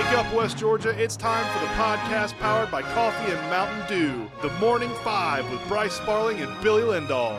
[0.00, 0.98] Wake up, West Georgia.
[0.98, 4.30] It's time for the podcast powered by Coffee and Mountain Dew.
[4.40, 7.38] The Morning Five with Bryce Sparling and Billy Lindahl.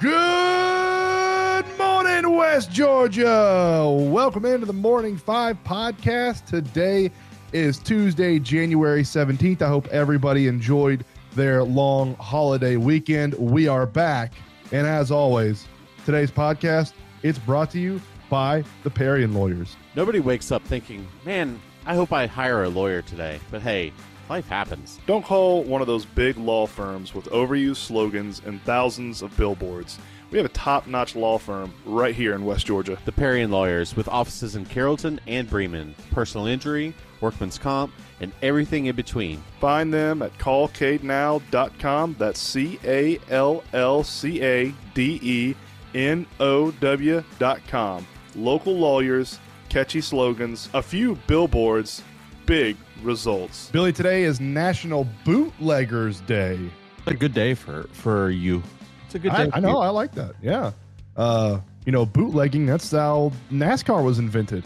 [0.00, 3.90] Good morning, West Georgia.
[3.90, 6.44] Welcome into the Morning Five podcast.
[6.44, 7.10] Today
[7.54, 9.62] is Tuesday, January 17th.
[9.62, 13.32] I hope everybody enjoyed their long holiday weekend.
[13.38, 14.34] We are back.
[14.72, 15.66] And as always,
[16.04, 17.98] today's podcast, it's brought to you
[18.28, 19.76] by the Parian Lawyers.
[19.94, 23.40] Nobody wakes up thinking, man, I hope I hire a lawyer today.
[23.50, 23.92] But hey,
[24.28, 24.98] life happens.
[25.06, 29.98] Don't call one of those big law firms with overused slogans and thousands of billboards.
[30.30, 32.98] We have a top notch law firm right here in West Georgia.
[33.04, 38.86] The Parian Lawyers, with offices in Carrollton and Bremen, personal injury, workman's comp, and everything
[38.86, 39.42] in between.
[39.60, 42.16] Find them at callcadenow.com.
[42.18, 45.54] That's C A L L C A D E
[45.94, 48.06] N O W.com.
[48.36, 49.38] Local lawyers,
[49.70, 52.02] catchy slogans, a few billboards,
[52.44, 53.70] big results.
[53.70, 56.58] Billy, today is National Bootleggers Day.
[56.98, 58.62] It's a good day for, for you.
[59.06, 59.48] It's a good day.
[59.50, 59.78] I for know, you.
[59.78, 60.34] I like that.
[60.42, 60.72] Yeah.
[61.16, 64.64] Uh, you know, bootlegging, that's how NASCAR was invented.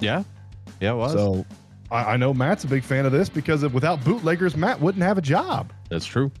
[0.00, 0.24] Yeah.
[0.80, 1.12] Yeah, it was.
[1.12, 1.46] So
[1.92, 5.04] I, I know Matt's a big fan of this because of, without bootleggers, Matt wouldn't
[5.04, 5.72] have a job.
[5.90, 6.32] That's true.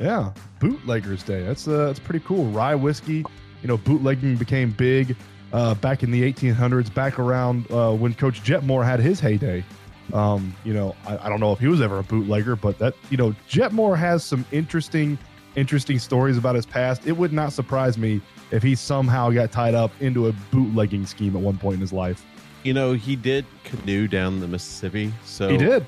[0.00, 1.42] Yeah, Bootleggers Day.
[1.42, 2.46] That's uh, that's pretty cool.
[2.46, 3.24] Rye whiskey.
[3.62, 5.16] You know, bootlegging became big
[5.52, 9.64] uh, back in the 1800s, back around uh, when Coach Jetmore had his heyday.
[10.12, 12.94] Um, you know, I, I don't know if he was ever a bootlegger, but that
[13.10, 15.18] you know, Jetmore has some interesting,
[15.54, 17.06] interesting stories about his past.
[17.06, 21.36] It would not surprise me if he somehow got tied up into a bootlegging scheme
[21.36, 22.24] at one point in his life.
[22.64, 25.12] You know, he did canoe down the Mississippi.
[25.24, 25.84] So He did.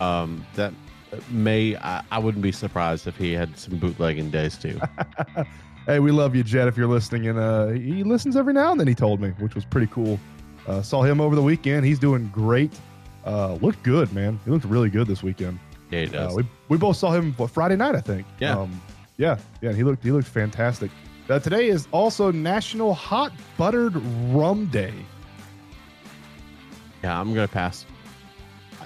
[0.00, 0.72] Um, that
[1.30, 4.80] may, I, I wouldn't be surprised if he had some bootlegging days too.
[5.88, 7.28] Hey, we love you, Jet, if you're listening.
[7.28, 10.20] And uh, he listens every now and then, he told me, which was pretty cool.
[10.66, 11.86] Uh, saw him over the weekend.
[11.86, 12.78] He's doing great.
[13.24, 14.38] Uh, looked good, man.
[14.44, 15.58] He looked really good this weekend.
[15.90, 16.34] yeah, he does.
[16.34, 18.26] Uh, we, we both saw him what, Friday night, I think.
[18.38, 18.58] Yeah.
[18.58, 18.82] Um,
[19.16, 19.38] yeah.
[19.62, 19.72] Yeah.
[19.72, 20.90] He looked he looked fantastic.
[21.30, 23.96] Uh, today is also National Hot Buttered
[24.30, 24.92] Rum Day.
[27.02, 27.86] yeah, I'm going to pass.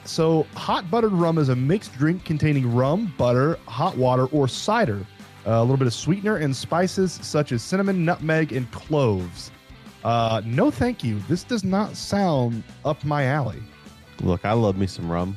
[0.04, 5.00] So, hot buttered rum is a mixed drink containing rum, butter, hot water, or cider,
[5.00, 5.04] uh,
[5.44, 9.50] a little bit of sweetener, and spices such as cinnamon, nutmeg, and cloves.
[10.04, 11.18] Uh, no, thank you.
[11.28, 13.62] This does not sound up my alley.
[14.20, 15.36] Look, I love me some rum.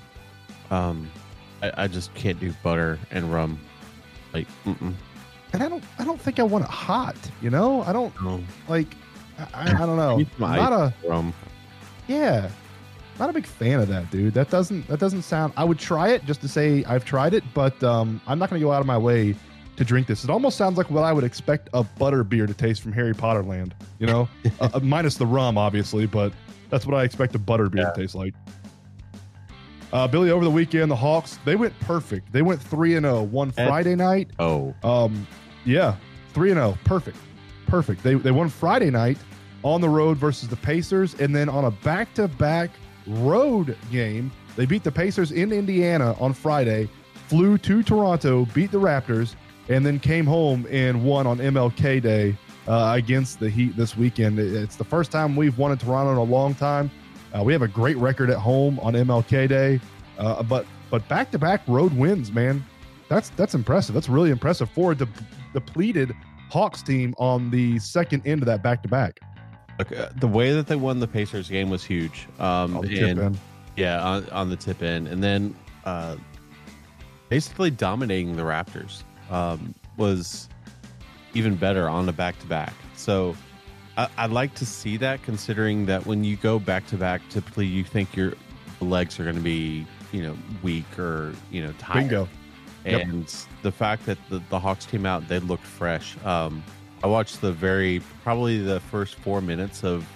[0.72, 1.10] Um,
[1.62, 3.60] I, I just can't do butter and rum.
[4.34, 4.94] Like, mm-mm.
[5.54, 7.16] And I don't, I don't think I want it hot.
[7.42, 8.44] You know, I don't No.
[8.68, 8.88] like.
[9.54, 10.24] I, I don't know.
[10.40, 11.34] Not a, rum.
[12.08, 12.50] yeah,
[13.20, 14.34] not a big fan of that, dude.
[14.34, 15.52] That doesn't, that doesn't sound.
[15.58, 18.60] I would try it just to say I've tried it, but um, I'm not going
[18.62, 19.36] to go out of my way
[19.78, 20.24] to drink this.
[20.24, 23.14] It almost sounds like what I would expect a butter beer to taste from Harry
[23.14, 23.76] Potter land.
[24.00, 26.34] You know, uh, uh, minus the rum, obviously, but
[26.70, 28.34] that's what I expect a butter beer to taste like.
[29.94, 32.32] Uh, Billy, over the weekend, the Hawks they went perfect.
[32.32, 33.24] They went three and zero.
[33.24, 34.30] One Friday night.
[34.40, 35.26] Oh, Um,
[35.64, 35.96] yeah,
[36.34, 37.18] three and zero, perfect,
[37.68, 38.04] perfect.
[38.04, 39.18] They they won Friday night
[39.64, 42.72] on the road versus the Pacers, and then on a back to back
[43.08, 46.90] road game, they beat the Pacers in Indiana on Friday,
[47.28, 49.36] flew to Toronto, beat the Raptors,
[49.70, 52.38] and then came home and won on MLK Day
[52.68, 54.40] uh, against the Heat this weekend.
[54.40, 56.92] It's the first time we've won in Toronto in a long time.
[57.34, 59.80] Uh, we have a great record at home on MLK Day,
[60.18, 62.64] uh, but but back to back road wins, man.
[63.10, 63.94] That's that's impressive.
[63.94, 65.08] That's really impressive for a de-
[65.54, 66.16] depleted
[66.50, 69.20] Hawks team on the second end of that back to back.
[70.16, 72.28] the way that they won the Pacers game was huge.
[72.40, 73.38] Um, and
[73.76, 76.16] yeah, on, on the tip end, and then uh,
[77.30, 80.50] basically dominating the Raptors um, was
[81.34, 82.74] even better on the back to back.
[82.96, 83.36] So
[83.98, 87.66] I, I'd like to see that, considering that when you go back to back, typically
[87.66, 88.34] you think your
[88.82, 92.02] legs are going to be you know weak or you know tired.
[92.02, 92.30] Bingo.
[92.86, 93.02] Yep.
[93.02, 96.16] And the fact that the, the Hawks came out, they looked fresh.
[96.24, 96.64] Um,
[97.04, 100.08] I watched the very probably the first four minutes of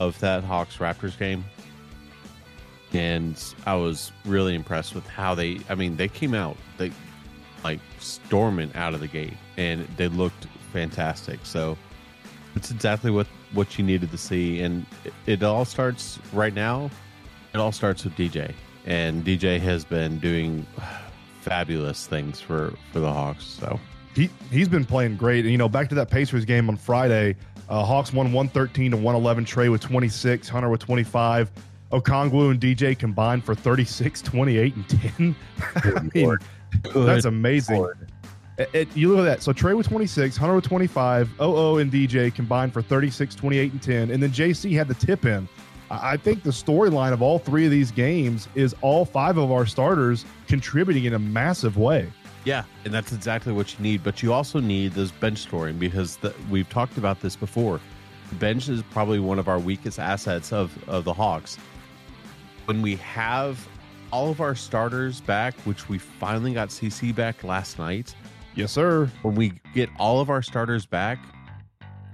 [0.00, 1.44] of that Hawks Raptors game,
[2.92, 5.60] and I was really impressed with how they.
[5.68, 6.90] I mean, they came out they
[7.64, 11.40] like storming out of the gate, and they looked fantastic.
[11.44, 11.76] So
[12.54, 16.90] it's exactly what what you needed to see, and it, it all starts right now.
[17.54, 18.52] It all starts with DJ,
[18.84, 20.66] and DJ has been doing
[21.40, 23.44] fabulous things for for the Hawks.
[23.44, 23.78] So
[24.14, 25.44] he he's been playing great.
[25.44, 27.36] And you know, back to that Pacers game on Friday,
[27.68, 29.44] uh, Hawks won 113 to 111.
[29.44, 31.50] Trey with 26, Hunter with 25.
[31.92, 35.36] Okongwu and DJ combined for 36, 28, and 10.
[35.76, 36.36] I mean,
[36.94, 37.86] that's amazing.
[38.58, 39.42] It- it- you look at that.
[39.42, 43.82] So Trey with 26, Hunter with 25, OO and DJ combined for 36, 28, and
[43.82, 44.10] 10.
[44.10, 45.48] And then JC had the tip in
[45.90, 49.66] I think the storyline of all three of these games is all five of our
[49.66, 52.12] starters contributing in a massive way.
[52.44, 54.02] Yeah, and that's exactly what you need.
[54.02, 57.80] But you also need this bench scoring because the, we've talked about this before.
[58.30, 61.56] The bench is probably one of our weakest assets of, of the Hawks.
[62.66, 63.66] When we have
[64.12, 68.14] all of our starters back, which we finally got CC back last night,
[68.56, 69.10] Yes, sir.
[69.22, 71.18] when we get all of our starters back,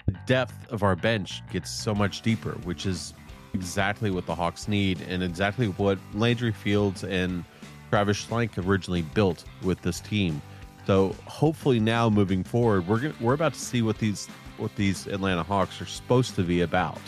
[0.06, 3.14] the depth of our bench gets so much deeper, which is
[3.54, 7.44] exactly what the Hawks need and exactly what Landry Fields and
[7.90, 10.42] Travis Schlenk originally built with this team.
[10.86, 14.26] So hopefully now moving forward, we're we're about to see what these
[14.58, 17.00] what these Atlanta Hawks are supposed to be about.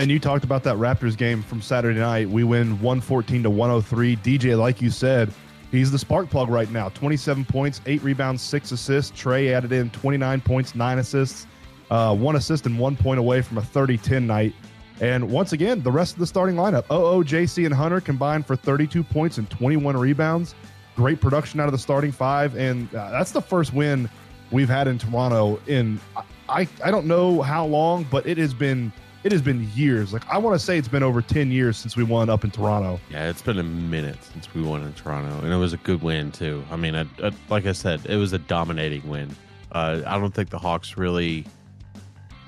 [0.00, 2.26] And you talked about that Raptors game from Saturday night.
[2.26, 4.16] We win 114 to 103.
[4.16, 5.30] DJ, like you said,
[5.70, 6.88] he's the spark plug right now.
[6.88, 9.12] 27 points, eight rebounds, six assists.
[9.14, 11.46] Trey added in 29 points, nine assists,
[11.90, 14.54] uh, one assist, and one point away from a 30 10 night.
[15.02, 18.56] And once again, the rest of the starting lineup OO, JC, and Hunter combined for
[18.56, 20.54] 32 points and 21 rebounds.
[20.96, 22.56] Great production out of the starting five.
[22.56, 24.08] And uh, that's the first win
[24.50, 26.00] we've had in Toronto in,
[26.48, 30.12] I, I don't know how long, but it has been it has been years.
[30.12, 32.50] Like I want to say it's been over 10 years since we won up in
[32.50, 33.00] Toronto.
[33.10, 36.02] Yeah, it's been a minute since we won in Toronto, and it was a good
[36.02, 36.64] win too.
[36.70, 39.34] I mean, I, I, like I said, it was a dominating win.
[39.72, 41.46] Uh, I don't think the Hawks really.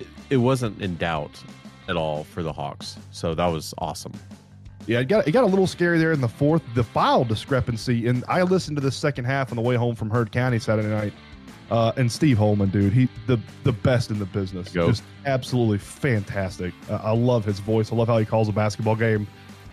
[0.00, 1.42] It, it wasn't in doubt
[1.88, 4.12] at all for the Hawks, so that was awesome.
[4.86, 6.62] Yeah, it got it got a little scary there in the fourth.
[6.74, 10.10] The foul discrepancy, and I listened to the second half on the way home from
[10.10, 11.12] Heard County Saturday night.
[11.72, 14.68] Uh, and Steve Holman, dude, he the the best in the business.
[14.68, 14.88] Go.
[14.88, 16.74] Just absolutely fantastic.
[16.90, 17.90] Uh, I love his voice.
[17.90, 19.26] I love how he calls a basketball game.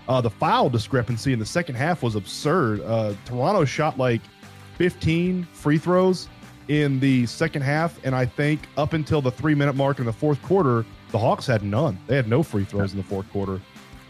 [0.08, 2.80] Uh, the foul discrepancy in the second half was absurd.
[2.84, 4.22] Uh, Toronto shot like
[4.78, 6.30] 15 free throws
[6.70, 10.14] in the second half, and I think up until the three minute mark in the
[10.14, 12.00] fourth quarter, the Hawks had none.
[12.08, 13.60] They had no free throws in the fourth quarter.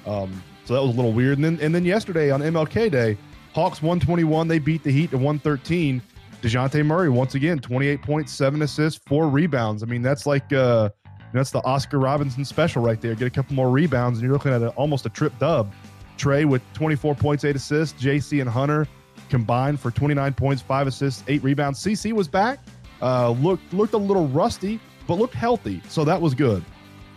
[0.05, 1.39] Um, so that was a little weird.
[1.39, 3.17] And then and then yesterday on MLK Day,
[3.55, 6.03] Hawks 121, they beat the Heat to 113.
[6.41, 9.83] DeJounte Murray, once again, 28 points, seven assists, four rebounds.
[9.83, 10.89] I mean, that's like uh
[11.33, 13.13] that's the Oscar Robinson special right there.
[13.15, 15.71] Get a couple more rebounds, and you're looking at a, almost a trip dub.
[16.17, 18.01] Trey with 24 points, eight assists.
[18.01, 18.87] JC and Hunter
[19.29, 21.79] combined for 29 points, five assists, eight rebounds.
[21.79, 22.59] CC was back.
[23.01, 26.63] Uh, looked looked a little rusty, but looked healthy, so that was good.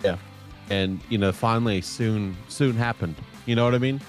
[0.04, 0.16] Yeah,
[0.70, 3.16] and you know, finally, soon, soon happened.
[3.46, 4.00] You know what I mean?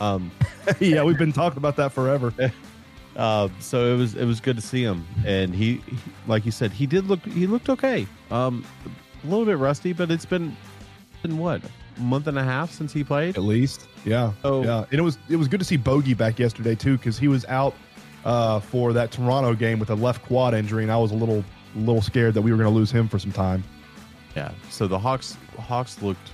[0.00, 0.30] Um,
[0.80, 2.32] yeah, we've been talking about that forever.
[3.16, 6.52] uh, so it was it was good to see him, and he, he like you
[6.52, 8.06] said, he did look he looked okay.
[8.30, 8.64] Um,
[9.24, 10.56] a little bit rusty, but it's been
[11.22, 11.62] been what
[11.96, 13.36] a month and a half since he played.
[13.36, 14.64] At least, yeah, Oh.
[14.64, 14.84] yeah.
[14.90, 17.44] And it was it was good to see Bogey back yesterday too, because he was
[17.46, 17.74] out
[18.24, 21.44] uh, for that Toronto game with a left quad injury, and I was a little
[21.76, 23.62] little scared that we were going to lose him for some time.
[24.34, 24.52] Yeah.
[24.70, 26.30] So the Hawks Hawks looked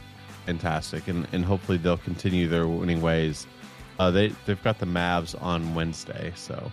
[0.46, 3.46] fantastic, and, and hopefully they'll continue their winning ways.
[3.98, 6.70] Uh, they they've got the Mavs on Wednesday, so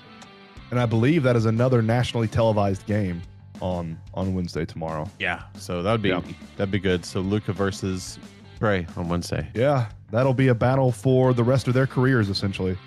[0.72, 3.22] And I believe that is another nationally televised game
[3.62, 5.10] on on Wednesday tomorrow.
[5.20, 5.44] yeah.
[5.58, 6.22] So that would be Yeah.
[6.58, 7.06] that'd be good.
[7.06, 8.20] So Luka versus
[8.60, 9.48] Trey on Wednesday.
[9.54, 12.78] Yeah, that'll be a battle for the rest of their careers, essentially.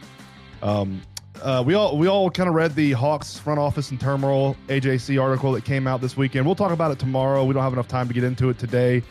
[0.62, 1.00] Um,
[1.42, 5.20] uh, we all we all kind of read the Hawks front office and turmoil AJC
[5.22, 6.46] article that came out this weekend.
[6.46, 7.44] We'll talk about it tomorrow.
[7.44, 9.02] We don't have enough time to get into it today.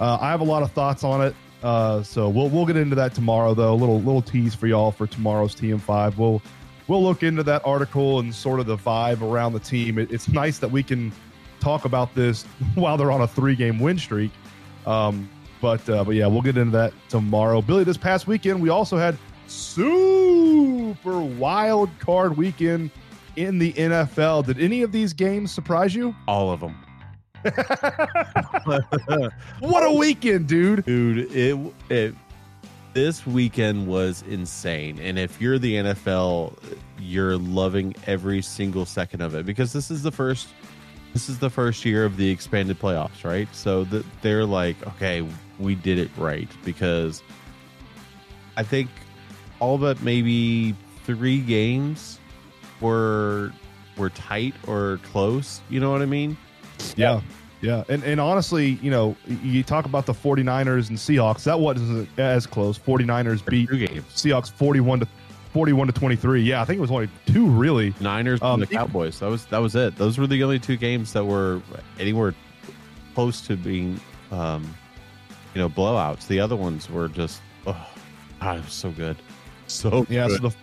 [0.00, 2.96] Uh, I have a lot of thoughts on it, uh, so we'll we'll get into
[2.96, 3.54] that tomorrow.
[3.54, 6.16] Though a little little tease for y'all for tomorrow's TM5.
[6.16, 6.42] We'll
[6.88, 9.98] we'll look into that article and sort of the vibe around the team.
[9.98, 11.12] It, it's nice that we can
[11.60, 14.30] talk about this while they're on a three game win streak.
[14.86, 15.28] Um,
[15.60, 17.60] but uh, but yeah, we'll get into that tomorrow.
[17.60, 22.90] Billy, this past weekend we also had super wild card weekend
[23.36, 24.46] in the NFL.
[24.46, 26.14] Did any of these games surprise you?
[26.26, 26.76] All of them.
[29.60, 30.84] What a weekend, dude!
[30.84, 32.14] dude it it
[32.92, 34.98] this weekend was insane.
[34.98, 36.56] And if you're the nfl
[36.98, 40.48] you're loving every single second of it because this is the first
[41.12, 43.48] this is the first year of the expanded playoffs right?
[43.54, 45.26] So that they're like okay
[45.58, 47.22] we did it right because
[48.56, 48.88] i think
[49.60, 52.18] all but maybe three games
[52.80, 53.52] were
[53.96, 55.60] were tight or close.
[55.70, 56.36] You know what i mean
[56.96, 57.20] Yeah.
[57.62, 57.84] Yeah.
[57.88, 61.44] And, and honestly, you know, you talk about the 49ers and Seahawks.
[61.44, 62.78] That wasn't as close.
[62.78, 65.08] 49ers beat Seahawks 41 to
[65.52, 66.42] 41 to 23.
[66.42, 67.92] Yeah, I think it was only two really.
[68.00, 69.18] Niners Um, and the Cowboys.
[69.18, 69.96] That was that was it.
[69.96, 71.60] Those were the only two games that were
[71.98, 72.34] anywhere
[73.14, 74.62] close to being, um,
[75.54, 76.26] you know, blowouts.
[76.28, 77.88] The other ones were just, oh,
[78.40, 79.16] God, it was so good,
[79.66, 80.40] so Yeah, good.
[80.40, 80.54] so the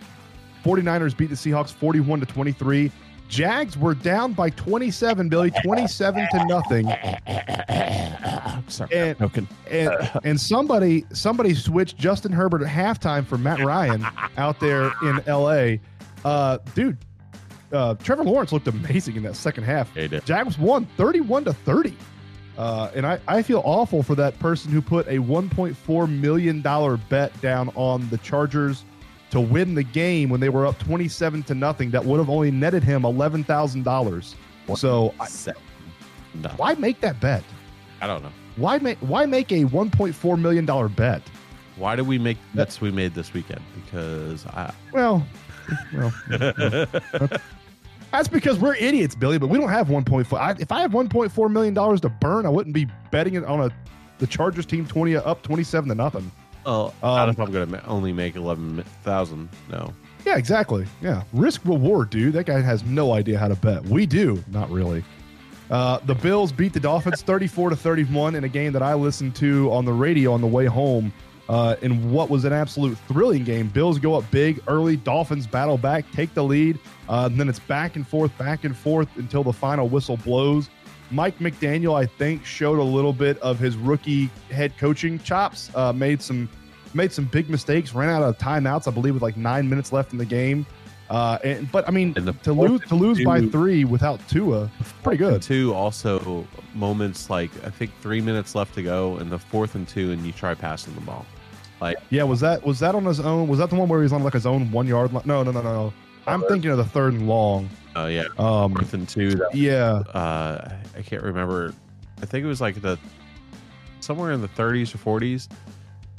[0.64, 2.90] 49ers beat the Seahawks 41 to 23.
[3.28, 6.86] Jags were down by 27, Billy, 27 to nothing.
[8.68, 9.48] sorry, And- token.
[9.70, 9.90] and
[10.24, 14.06] and somebody somebody switched Justin Herbert at halftime for Matt Ryan
[14.36, 15.80] out there in L.A.
[16.24, 16.96] Uh, dude,
[17.72, 19.94] uh, Trevor Lawrence looked amazing in that second half.
[19.94, 20.24] He did.
[20.24, 21.96] Jags won 31 to 30.
[22.56, 26.60] Uh, and I, I feel awful for that person who put a $1.4 million
[27.08, 28.84] bet down on the Chargers
[29.30, 31.90] to win the game when they were up 27 to nothing.
[31.90, 34.34] That would have only netted him $11,000.
[34.76, 35.28] So I,
[36.34, 37.42] no, why make that bet?
[38.00, 38.32] I don't know.
[38.56, 41.22] Why make why make a 1.4 million dollar bet?
[41.76, 43.62] Why did we make bets we made this weekend?
[43.74, 44.74] Because I.
[44.92, 45.24] Well,
[45.94, 46.12] well,
[48.10, 49.38] that's because we're idiots, Billy.
[49.38, 50.38] But we don't have 1.4.
[50.38, 53.60] I, if I have 1.4 million dollars to burn, I wouldn't be betting it on
[53.60, 53.70] a
[54.18, 56.30] the Chargers team 20 up 27 to nothing.
[56.68, 59.48] Oh, not Um, if I'm going to only make eleven thousand.
[59.70, 59.92] No.
[60.26, 60.86] Yeah, exactly.
[61.00, 62.34] Yeah, risk reward, dude.
[62.34, 63.84] That guy has no idea how to bet.
[63.86, 65.02] We do, not really.
[65.70, 69.34] Uh, the Bills beat the Dolphins 34 to 31 in a game that I listened
[69.36, 71.12] to on the radio on the way home.
[71.48, 73.68] Uh, in what was an absolute thrilling game.
[73.68, 74.96] Bills go up big early.
[74.96, 76.78] Dolphins battle back, take the lead.
[77.08, 80.68] Uh, and then it's back and forth, back and forth until the final whistle blows.
[81.10, 85.70] Mike McDaniel, I think, showed a little bit of his rookie head coaching chops.
[85.74, 86.50] Uh, made some
[86.94, 87.94] made some big mistakes.
[87.94, 90.66] Ran out of timeouts, I believe, with like nine minutes left in the game.
[91.10, 94.70] Uh, and but I mean, to lose to lose by three without Tua,
[95.02, 95.40] pretty good.
[95.40, 99.88] Two also moments like I think three minutes left to go, and the fourth and
[99.88, 101.24] two, and you try passing the ball.
[101.80, 103.48] Like Yeah, was that was that on his own?
[103.48, 105.22] Was that the one where he was on like his own one yard line?
[105.24, 105.72] No, no, no, no.
[105.72, 105.92] no.
[106.26, 107.70] I'm thinking of the third and long.
[107.96, 109.30] Oh yeah, Um, fourth and two.
[109.30, 111.72] That, yeah, uh, I can't remember.
[112.20, 112.98] I think it was like the
[114.00, 115.48] somewhere in the 30s or 40s,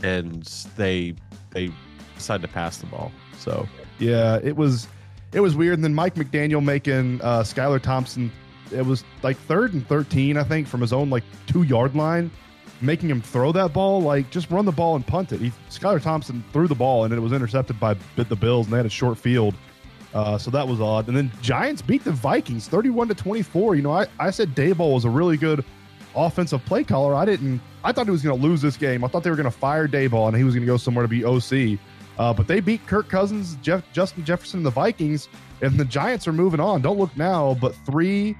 [0.03, 0.43] and
[0.75, 1.15] they
[1.51, 1.71] they
[2.15, 3.11] decided to pass the ball.
[3.37, 3.67] So
[3.99, 4.39] yeah.
[4.43, 4.87] It was
[5.33, 5.75] it was weird.
[5.75, 8.31] And then Mike McDaniel making uh, Skylar Thompson.
[8.71, 12.31] It was like third and thirteen, I think, from his own like two yard line,
[12.81, 14.01] making him throw that ball.
[14.01, 15.39] Like just run the ball and punt it.
[15.39, 18.77] He, Skylar Thompson threw the ball and it was intercepted by the Bills, and they
[18.77, 19.55] had a short field.
[20.13, 21.07] Uh, so that was odd.
[21.07, 23.75] And then Giants beat the Vikings 31 to 24.
[23.75, 25.63] You know, I, I said Daboll was a really good
[26.25, 27.15] offensive play caller.
[27.15, 29.03] I didn't, I thought he was going to lose this game.
[29.03, 31.03] I thought they were going to fire Daboll and he was going to go somewhere
[31.03, 31.79] to be OC.
[32.17, 35.29] Uh, but they beat Kirk Cousins, Jeff, Justin Jefferson, and the Vikings,
[35.61, 36.81] and the Giants are moving on.
[36.81, 38.35] Don't look now, but three,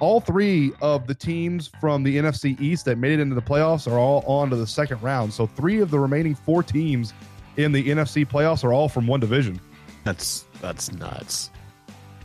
[0.00, 3.90] all three of the teams from the NFC East that made it into the playoffs
[3.90, 5.32] are all on to the second round.
[5.32, 7.14] So three of the remaining four teams
[7.56, 9.60] in the NFC playoffs are all from one division.
[10.02, 11.50] that's that's nuts.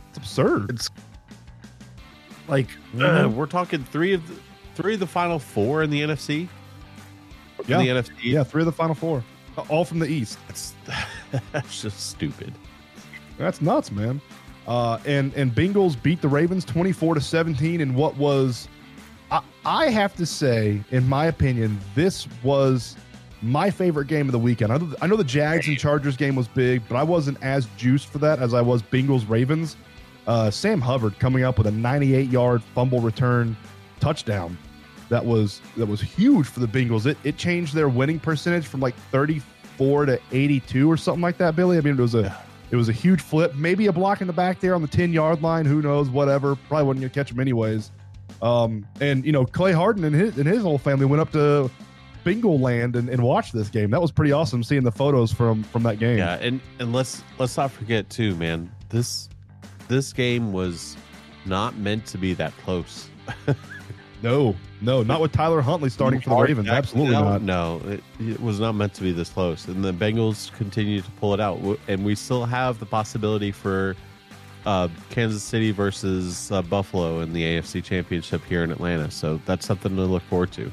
[0.08, 0.70] It's absurd.
[0.70, 0.90] It's
[2.48, 2.68] like
[3.00, 4.34] uh, we're talking three of the,
[4.78, 6.48] three of the final four in the NFC.
[7.66, 7.80] Yeah.
[7.80, 8.12] In the NFC.
[8.22, 9.24] Yeah, three of the final four,
[9.68, 10.38] all from the East.
[10.46, 10.74] That's
[11.52, 12.54] that's just stupid.
[13.38, 14.20] That's nuts, man.
[14.68, 18.68] Uh, and and Bengals beat the Ravens twenty four to seventeen in what was,
[19.32, 22.96] I, I have to say, in my opinion, this was
[23.42, 24.72] my favorite game of the weekend.
[24.72, 27.66] I know, I know the Jags and Chargers game was big, but I wasn't as
[27.76, 29.76] juiced for that as I was Bengals Ravens.
[30.28, 33.56] Uh, Sam Hubbard coming up with a ninety eight yard fumble return
[33.98, 34.56] touchdown.
[35.08, 37.06] That was that was huge for the Bengals.
[37.06, 39.40] It it changed their winning percentage from like thirty
[39.76, 41.56] four to eighty two or something like that.
[41.56, 42.36] Billy, I mean, it was a
[42.70, 43.54] it was a huge flip.
[43.54, 45.64] Maybe a block in the back there on the 10 yard line.
[45.64, 46.10] Who knows?
[46.10, 46.54] Whatever.
[46.54, 47.90] Probably wasn't going to catch him anyways.
[48.42, 51.70] Um, and, you know, Clay Harden and his, and his whole family went up to
[52.24, 53.90] Bengal land and, and watched this game.
[53.90, 56.18] That was pretty awesome seeing the photos from from that game.
[56.18, 58.70] Yeah, and and let's let's not forget too, man.
[58.90, 59.28] This
[59.88, 60.96] this game was
[61.46, 63.08] not meant to be that close.
[64.22, 66.68] No, no, not with Tyler Huntley starting for the Ravens.
[66.68, 67.42] Absolutely now, not.
[67.42, 69.66] No, it, it was not meant to be this close.
[69.68, 73.94] And the Bengals continue to pull it out, and we still have the possibility for
[74.66, 79.10] uh, Kansas City versus uh, Buffalo in the AFC Championship here in Atlanta.
[79.10, 80.70] So that's something to look forward to.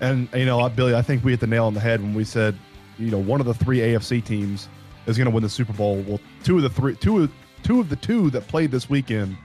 [0.00, 2.24] And, you know, Billy, I think we hit the nail on the head when we
[2.24, 2.56] said,
[2.98, 4.68] you know, one of the three AFC teams
[5.06, 6.04] is going to win the Super Bowl.
[6.06, 7.32] Well, two of the three, two of,
[7.62, 9.36] two of the two that played this weekend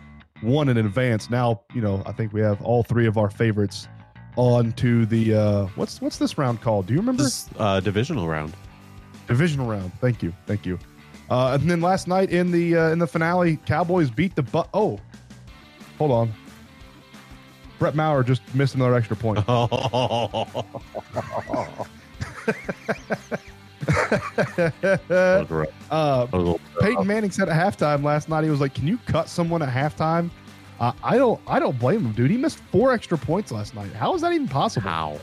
[0.42, 1.30] won in advance.
[1.30, 3.88] Now, you know, I think we have all three of our favorites
[4.36, 6.88] on to the uh what's what's this round called?
[6.88, 7.24] Do you remember?
[7.24, 8.54] This uh, divisional round.
[9.28, 9.92] Divisional round.
[10.02, 10.34] Thank you.
[10.48, 10.80] Thank you.
[11.30, 14.70] Uh and then last night in the uh, in the finale, Cowboys beat the but
[14.74, 15.00] oh.
[16.00, 16.34] Hold on.
[17.78, 19.44] Brett Maher just missed another extra point.
[25.91, 29.62] uh Peyton Manning said at halftime last night, he was like, "Can you cut someone
[29.62, 30.29] at halftime?"
[30.79, 32.32] Uh, I don't, I don't blame him, dude.
[32.32, 33.93] He missed four extra points last night.
[33.93, 34.89] How is that even possible?
[34.89, 35.20] How?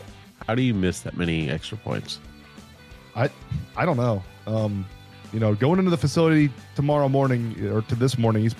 [0.47, 2.18] How do you miss that many extra points?
[3.16, 3.28] I
[3.76, 4.23] I don't know.
[4.47, 4.87] Um,
[5.32, 8.54] you know, going into the facility tomorrow morning or to this morning, he's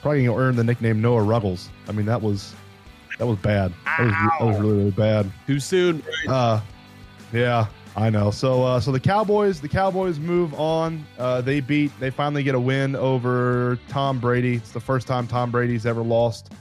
[0.00, 1.70] probably gonna earn the nickname Noah Ruggles.
[1.88, 2.54] I mean, that was
[3.18, 3.72] That was bad.
[3.84, 5.32] That was, that was really really bad.
[5.46, 6.02] Too soon.
[6.28, 6.60] Uh,
[7.32, 8.30] yeah, I know.
[8.30, 11.04] So, uh, so the Cowboys, the Cowboys move on.
[11.18, 11.92] Uh, they beat.
[12.00, 14.54] They finally get a win over Tom Brady.
[14.54, 16.52] It's the first time Tom Brady's ever lost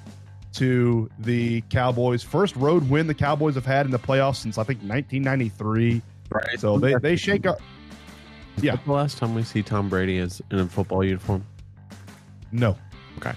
[0.54, 2.22] to the Cowboys.
[2.22, 6.02] First road win the Cowboys have had in the playoffs since I think 1993.
[6.30, 6.60] Right.
[6.60, 7.62] So they they shake up.
[8.58, 8.76] Is yeah.
[8.86, 11.46] the last time we see Tom Brady is in a football uniform?
[12.52, 12.78] No.
[13.18, 13.34] Okay.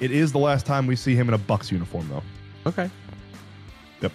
[0.00, 2.22] It is the last time we see him in a Bucs uniform, though.
[2.66, 2.90] Okay.
[4.00, 4.12] Yep.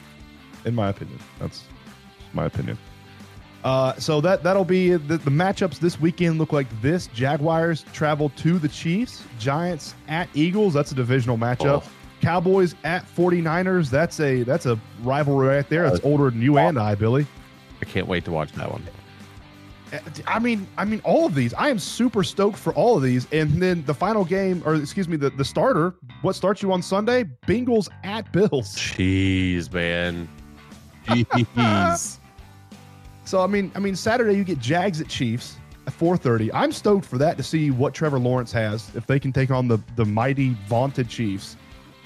[0.66, 1.20] In my opinion.
[1.40, 1.64] That's
[2.34, 2.78] my opinion.
[3.64, 6.38] Uh, so that that'll be the, the matchups this weekend.
[6.38, 10.74] Look like this: Jaguars travel to the Chiefs, Giants at Eagles.
[10.74, 11.84] That's a divisional matchup.
[11.84, 11.92] Oh.
[12.22, 13.90] Cowboys at 49ers.
[13.90, 15.90] That's a that's a rivalry right there.
[15.90, 17.26] That's older than you and I, Billy.
[17.82, 18.84] I can't wait to watch that one.
[20.28, 21.54] I mean, I mean, all of these.
[21.56, 23.28] I am super stoked for all of these.
[23.32, 25.96] And then the final game, or excuse me, the, the starter.
[26.22, 27.24] What starts you on Sunday?
[27.48, 28.76] Bengals at Bills.
[28.76, 30.30] Jeez, man.
[31.10, 32.18] Jeez.
[33.26, 36.50] So I mean, I mean, Saturday you get Jags at Chiefs at 4:30.
[36.54, 39.68] I'm stoked for that to see what Trevor Lawrence has if they can take on
[39.68, 41.56] the the mighty vaunted Chiefs,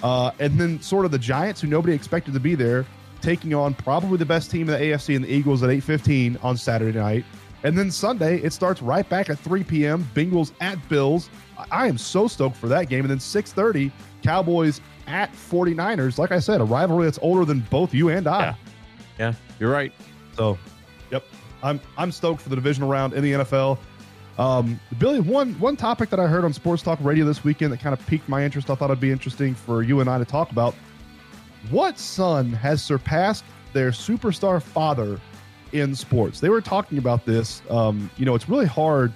[0.02, 2.84] uh, and then sort of the Giants who nobody expected to be there,
[3.22, 6.56] taking on probably the best team in the AFC and the Eagles at 8:15 on
[6.58, 7.24] Saturday night,
[7.62, 10.06] and then Sunday it starts right back at 3 p.m.
[10.14, 11.30] Bengals at Bills.
[11.58, 13.90] I- I am so stoked for that game, and then 6:30
[14.22, 16.18] Cowboys at 49ers.
[16.18, 18.40] Like I said, a rivalry that's older than both you and I.
[18.40, 18.54] Yeah.
[19.18, 19.92] Yeah, you're right.
[20.36, 20.58] So,
[21.10, 21.24] yep,
[21.62, 23.78] I'm I'm stoked for the divisional round in the NFL.
[24.38, 27.80] Um, Billy, one one topic that I heard on Sports Talk Radio this weekend that
[27.80, 28.68] kind of piqued my interest.
[28.68, 30.74] I thought it'd be interesting for you and I to talk about.
[31.70, 35.20] What son has surpassed their superstar father
[35.72, 36.40] in sports?
[36.40, 37.62] They were talking about this.
[37.70, 39.12] Um, you know, it's really hard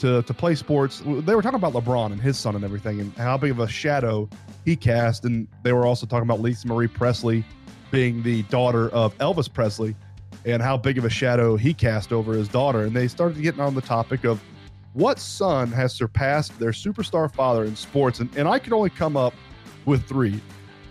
[0.00, 1.02] to to play sports.
[1.04, 3.68] They were talking about LeBron and his son and everything, and how big of a
[3.68, 4.28] shadow
[4.66, 5.24] he cast.
[5.24, 7.44] And they were also talking about Lisa Marie Presley
[7.90, 9.94] being the daughter of Elvis Presley
[10.44, 12.82] and how big of a shadow he cast over his daughter.
[12.82, 14.42] And they started getting on the topic of
[14.94, 18.20] what son has surpassed their superstar father in sports.
[18.20, 19.34] And, and I could only come up
[19.84, 20.40] with three.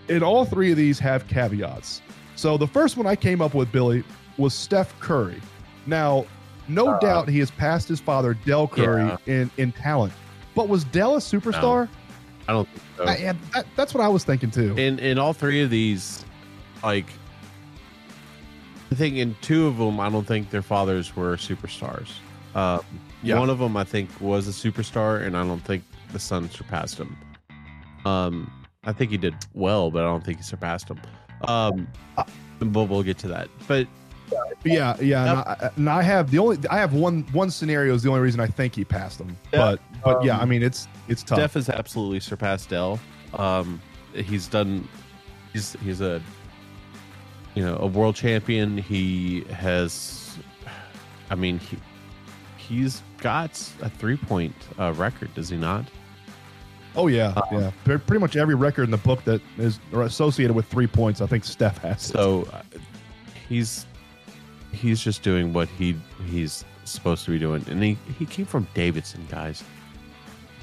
[0.09, 2.01] And all three of these have caveats.
[2.35, 4.03] So the first one I came up with, Billy,
[4.37, 5.41] was Steph Curry.
[5.85, 6.25] Now,
[6.67, 9.17] no Uh, doubt he has passed his father, Dell Curry, Yeah.
[9.25, 10.13] in, in talent.
[10.55, 11.89] But was Dell a superstar?
[12.47, 13.03] I don't think so.
[13.05, 14.73] I, that, that's what I was thinking too.
[14.77, 16.23] in in all three of these,
[16.83, 17.05] like
[18.91, 22.09] I think in two of them, I don't think their fathers were superstars.
[22.55, 22.81] Um,
[23.23, 23.39] Yeah.
[23.39, 26.97] One of them, I think, was a superstar, and I don't think the son surpassed
[26.97, 27.17] him.
[28.05, 28.51] Um,
[28.85, 31.01] I think he did well, but I don't think he surpassed him.
[31.47, 31.87] Um,
[32.61, 33.49] but we'll get to that.
[33.67, 33.87] But
[34.63, 38.03] Yeah, yeah, and, I, and I have the only I have one one scenario is
[38.03, 39.35] the only reason I think he passed him.
[39.51, 41.39] Yeah, But but yeah, um, I mean it's it's tough.
[41.39, 42.99] Steph has absolutely surpassed Dell.
[43.33, 43.81] Um,
[44.13, 44.87] he's done.
[45.53, 46.21] He's he's a
[47.57, 48.77] you know a world champion.
[48.77, 50.37] He has.
[51.31, 51.77] I mean he
[52.57, 55.85] he's got a three point uh, record, does he not?
[56.95, 57.71] oh yeah, um, yeah.
[57.83, 61.25] Pre- Pretty much every record in the book that is associated with three points, I
[61.25, 62.01] think Steph has.
[62.01, 62.61] So uh,
[63.49, 63.87] he's
[64.71, 65.95] he's just doing what he
[66.27, 69.63] he's supposed to be doing, and he he came from Davidson, guys.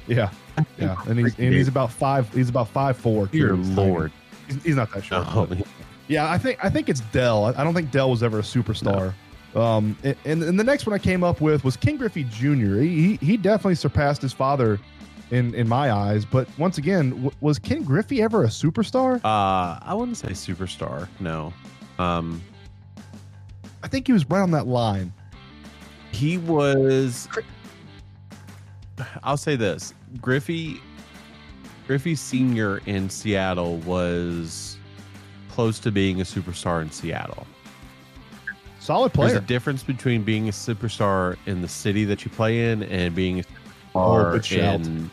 [0.07, 0.29] yeah,
[0.77, 2.33] yeah, and he's and he's about five.
[2.33, 3.27] He's about five four.
[3.27, 4.13] Dear Lord,
[4.47, 5.49] he's, he's not that short.
[5.51, 5.64] no.
[6.07, 7.45] Yeah, I think I think it's Dell.
[7.45, 9.13] I I don't think Dell was ever a superstar.
[9.55, 12.79] Um, and, and and the next one I came up with was Ken Griffey Jr.
[12.81, 14.79] He he definitely surpassed his father
[15.31, 16.25] in in my eyes.
[16.25, 19.15] But once again, w- was Ken Griffey ever a superstar?
[19.23, 21.07] Uh, I wouldn't say superstar.
[21.19, 21.53] No.
[21.97, 22.41] Um,
[23.81, 25.13] I think he was right on that line.
[26.11, 27.27] he was.
[29.23, 30.79] I'll say this: Griffey,
[31.87, 34.74] Griffey Senior in Seattle was
[35.55, 37.47] close to being a superstar in Seattle.
[38.79, 39.37] Solid There's player.
[39.37, 43.39] a difference between being a superstar in the city that you play in and being
[43.39, 43.43] a
[43.95, 44.75] Oh, superstar shout.
[44.81, 45.09] in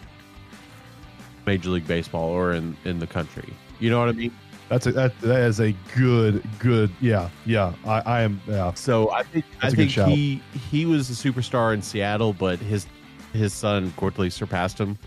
[1.47, 3.53] Major League Baseball or in in the country.
[3.79, 4.33] You know what I mean?
[4.69, 7.73] That's a that, that is a good good yeah yeah.
[7.85, 8.75] I, I am yeah.
[8.75, 12.87] So I think That's I think he he was a superstar in Seattle, but his
[13.33, 14.99] his son quickly surpassed him.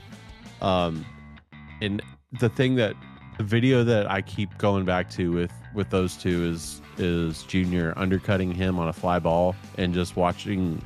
[0.62, 1.06] Um,
[1.82, 2.02] and
[2.40, 2.96] the thing that
[3.38, 7.94] the video that I keep going back to with with those two is is Junior
[7.98, 10.82] undercutting him on a fly ball and just watching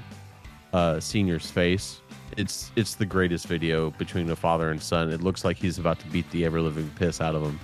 [0.73, 2.01] uh Senior's face.
[2.38, 5.12] It's it's the greatest video between a father and son.
[5.12, 7.59] It looks like he's about to beat the ever living piss out of him.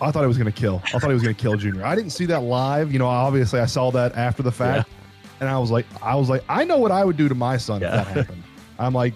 [0.00, 0.82] I thought he was going to kill.
[0.86, 1.84] I thought he was going to kill Junior.
[1.84, 2.92] I didn't see that live.
[2.92, 4.90] You know, obviously I saw that after the fact,
[5.38, 7.56] and I was like, I was like, I know what I would do to my
[7.56, 8.00] son Yeah.
[8.00, 8.42] if that happened.
[8.80, 9.14] I'm like,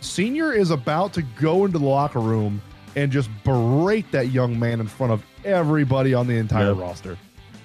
[0.00, 2.62] Senior is about to go into the locker room
[2.96, 6.76] and just berate that young man in front of everybody on the entire Yep.
[6.78, 7.18] roster.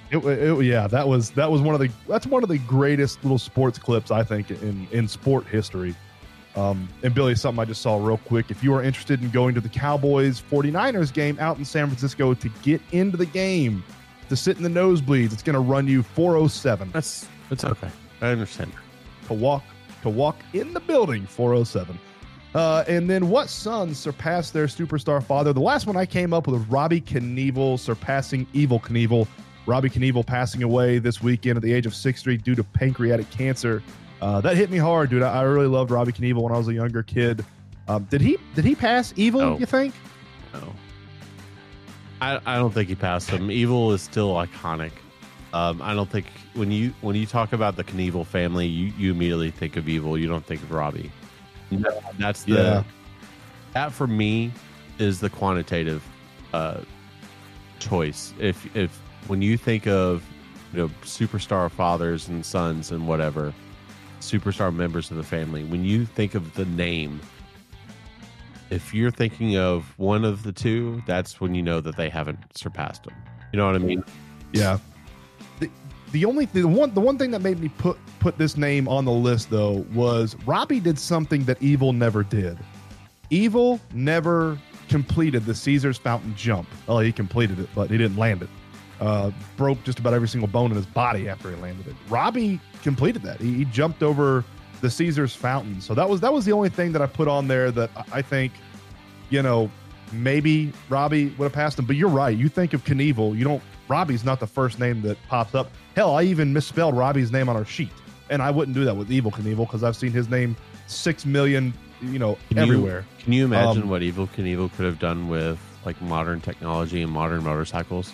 [0.10, 3.22] It, it, yeah, that was that was one of the that's one of the greatest
[3.24, 5.96] little sports clips I think in in sport history.
[6.56, 8.50] Um, and Billy, something I just saw real quick.
[8.50, 12.34] If you are interested in going to the Cowboys 49ers game out in San Francisco
[12.34, 13.84] to get into the game,
[14.30, 17.90] to sit in the nosebleeds, it's going to run you 407 That's that's okay.
[18.22, 18.72] I understand.
[19.28, 19.64] to walk
[20.04, 22.00] to walk in the building 407
[22.58, 26.48] uh, and then what sons surpassed their superstar father the last one i came up
[26.48, 29.28] with was robbie knievel surpassing evel knievel
[29.66, 33.82] robbie knievel passing away this weekend at the age of 63 due to pancreatic cancer
[34.22, 36.68] uh, that hit me hard dude I, I really loved robbie knievel when i was
[36.68, 37.46] a younger kid
[37.88, 39.58] um, did he did he pass evel No.
[39.58, 39.94] you think
[40.54, 40.74] No.
[42.20, 43.48] I, I don't think he passed him.
[43.50, 44.92] Evel is still iconic.
[45.54, 49.12] Um, I don't think when you when you talk about the Knievel family, you, you
[49.12, 50.20] immediately think of Evel.
[50.20, 51.12] You don't think of Robbie.
[51.72, 52.84] No, that's the Yeah.
[53.74, 54.52] that for me
[55.00, 56.04] is the quantitative
[56.54, 56.82] uh,
[57.80, 58.34] choice.
[58.40, 60.24] If if when you think of
[60.74, 63.54] you know superstar fathers and sons and whatever,
[64.22, 67.20] superstar members of the family, when you think of the name
[68.70, 72.38] if you're thinking of one of the two, that's when you know that they haven't
[72.58, 73.14] surpassed them.
[73.54, 74.04] You know what I mean?
[74.52, 74.78] Yeah.
[76.12, 79.06] The, only the one the one thing that made me put put this name on
[79.06, 82.58] the list though was Robbie did something that Evel never did.
[83.30, 86.68] Evel never completed the Caesar's Fountain jump.
[86.88, 88.50] Oh, he completed it, but he didn't land it.
[89.00, 91.96] Uh, broke just about every single bone in his body after he landed it.
[92.10, 93.40] Robbie completed that.
[93.40, 94.44] He, he jumped over
[94.82, 95.82] the Caesar's Fountain.
[95.82, 98.22] So that was that was the only thing that I put on there that I
[98.22, 98.54] think,
[99.30, 99.70] you know,
[100.12, 101.86] maybe Robbie would have passed him.
[101.86, 102.36] But you're right.
[102.38, 103.62] You think of Knievel, you don't.
[103.88, 105.72] Robbie's not the first name that pops up.
[105.96, 107.92] Hell, I even misspelled Robbie's name on our sheet,
[108.30, 110.56] and I wouldn't do that with Evel Knievel because I've seen his name
[110.88, 113.06] six million, you know, Can you- everywhere.
[113.20, 117.12] Can you imagine Um, what Evel Knievel could have done with like modern technology and
[117.12, 118.14] modern motorcycles?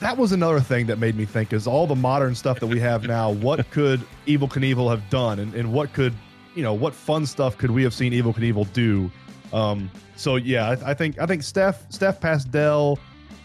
[0.00, 2.80] that was another thing that made me think is all the modern stuff that we
[2.80, 6.12] have now what could evel knievel have done and, and what could
[6.56, 9.08] you know what fun stuff could we have seen evel knievel do
[9.52, 12.98] um so yeah i, I think i think steph steph passed dell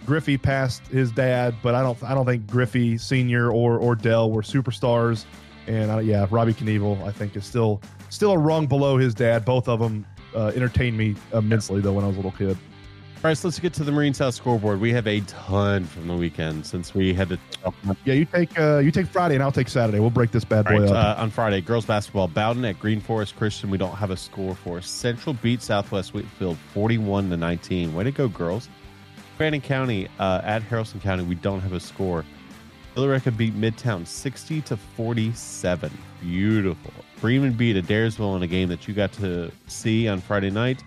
[0.06, 4.32] griffey passed his dad but i don't i don't think griffey senior or or dell
[4.32, 5.26] were superstars.
[5.68, 9.44] And uh, yeah robbie knievel i think is still still a rung below his dad.
[9.44, 12.58] Both of them uh, entertained me immensely though when i was a little kid
[13.18, 14.80] All right, so let's get to the Marine South scoreboard.
[14.80, 17.40] We have a ton from the weekend since we had to.
[18.06, 20.66] yeah you take uh you take friday and i'll take saturday we'll break this bad
[20.66, 23.72] boy right, up uh, on Friday, girls basketball, Bowdon at Green Forest Christian.
[23.72, 24.82] We don't have a score for.
[24.82, 27.96] Central beat Southwest Whitfield 41 to 19.
[27.96, 28.70] Way to go, girls.
[29.38, 32.24] Brandon County uh, at Haralson County, we don't have a score.
[32.94, 35.92] Villa Rica beat Midtown 60 to 47.
[36.22, 36.94] Beautiful.
[37.20, 40.84] Bremen beat Adairsville in a game that you got to see on Friday night,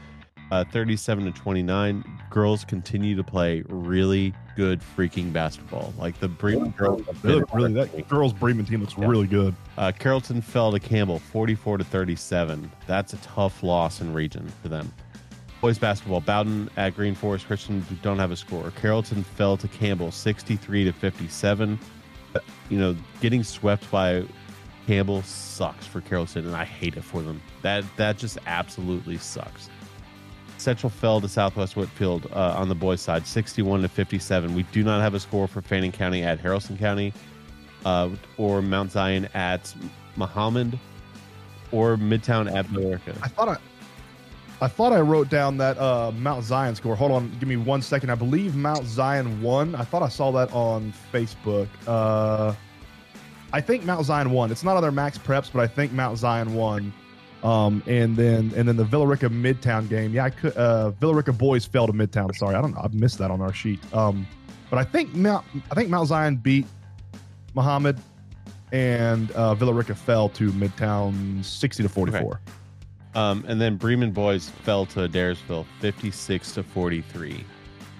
[0.50, 2.04] uh, 37 to 29.
[2.30, 5.92] Girls continue to play really good freaking basketball.
[5.98, 9.06] Like the Bremen girls, have They been look really that girls Bremen team looks Yeah.
[9.06, 9.54] really good.
[9.78, 12.70] uh, Carrollton fell to Campbell 44 to 37.
[12.86, 14.92] That's a tough loss in region for them.
[15.60, 18.70] Boys basketball, Bowdon at Green Forest Christian don't have a score.
[18.80, 21.78] Carrollton fell to Campbell 63 to 57.
[22.68, 24.24] You know, getting swept by
[24.86, 27.40] Campbell sucks for Carrollton, and I hate it for them.
[27.62, 29.68] That that just absolutely sucks.
[30.60, 34.54] Central fell to Southwest Whitfield uh, on the boys' side, 61 to 57.
[34.54, 37.12] We do not have a score for Fannin County at Haralson County
[37.84, 39.74] uh, or Mount Zion at
[40.16, 40.78] Muhammad
[41.72, 43.14] or Midtown at Villa Rica.
[43.22, 43.56] I thought I,
[44.60, 46.94] I thought I wrote down that uh, Mount Zion score.
[46.94, 48.10] Hold on, give me one second.
[48.10, 49.74] I believe Mount Zion won.
[49.74, 51.68] I thought I saw that on Facebook.
[51.86, 52.54] Uh,
[53.52, 54.52] I think Mount Zion won.
[54.52, 56.92] It's not on their max preps, but I think Mount Zion won.
[57.42, 60.12] Um, and then and then the Villa Rica Midtown game.
[60.12, 60.52] Yeah, I could.
[60.54, 62.34] Uh, Villa Rica boys fell to Midtown.
[62.36, 62.80] Sorry, I don't know.
[62.80, 63.80] I missed that on our sheet.
[63.94, 64.26] Um,
[64.68, 66.66] but I think Mount I think Mount Zion beat
[67.54, 67.98] Muhammad,
[68.72, 72.40] and uh, Villa Rica fell to Midtown sixty to forty four.
[73.14, 77.44] Um, and then Bremen boys fell to Adairsville 56 to 43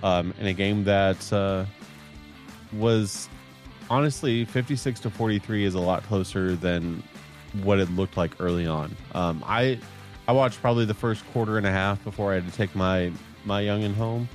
[0.03, 1.65] um, in a game that uh,
[2.73, 3.29] was
[3.89, 7.03] honestly 56 to 43 is a lot closer than
[7.63, 8.95] what it looked like early on.
[9.15, 9.79] Um, I
[10.29, 13.11] I watched probably the first quarter and a half before I had to take my
[13.45, 14.29] my youngin home,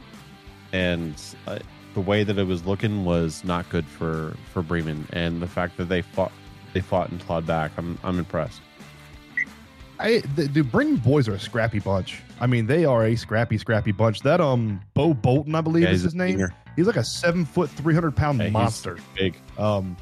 [0.73, 1.13] and
[1.47, 1.60] uh,
[1.93, 5.78] the way that it was looking was not good for for Bremen, and the fact
[5.78, 6.32] that they fought
[6.73, 8.62] they fought and clawed back, I'm I'm impressed.
[9.97, 12.21] I the, the Bremen boys are a scrappy bunch.
[12.41, 14.19] I mean, they are a scrappy, scrappy bunch.
[14.21, 16.32] That um, Bo Bolton, I believe Yeah, is his name.
[16.32, 16.54] senior.
[16.75, 18.97] He's like a seven foot, three hundred pound Yeah, he's monster.
[19.15, 19.38] Big.
[19.58, 19.95] Um,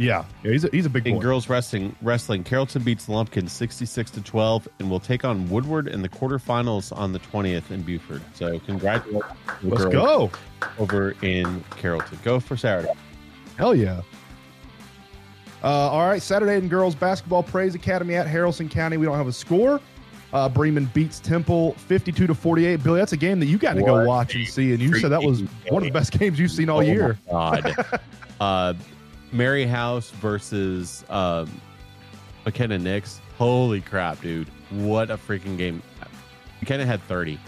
[0.00, 1.20] Yeah, yeah, he's a, he's a big In boy.
[1.20, 6.00] girls wrestling, wrestling, Carrollton beats Lumpkin 66 to 12 and will take on Woodward in
[6.00, 8.22] the quarterfinals on the 20th in Buford.
[8.32, 9.30] So congratulations
[9.62, 10.30] Let's go.
[10.78, 12.18] over in Carrollton.
[12.24, 12.94] Go for Saturday.
[13.58, 14.00] Hell yeah.
[15.62, 18.96] Uh, all right, Saturday in girls basketball praise academy at Haralson County.
[18.96, 19.82] We don't have a score.
[20.32, 22.82] Uh, Bremen beats Temple 52 to 48.
[22.82, 25.10] Billy, that's a game that you got to go watch and see, and you said
[25.10, 27.18] that was one of the best games you've seen all Oh year.
[28.40, 28.72] uh,
[29.32, 31.60] Mary House versus um,
[32.44, 33.20] McKenna Nix.
[33.38, 34.48] Holy crap, dude.
[34.70, 35.82] What a freaking game.
[36.60, 37.38] McKenna had 30.